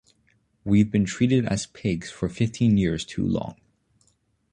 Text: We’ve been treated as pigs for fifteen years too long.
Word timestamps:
We’ve 0.65 0.89
been 0.89 1.05
treated 1.05 1.45
as 1.45 1.67
pigs 1.67 2.09
for 2.09 2.27
fifteen 2.27 2.75
years 2.75 3.05
too 3.05 3.23
long. 3.23 3.57